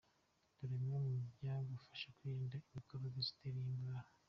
[0.57, 4.09] Dore bimwe mu byagufasha kwirinda imicrobes zitera iyi ndwara.